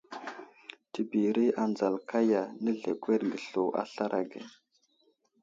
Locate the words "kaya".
2.09-2.41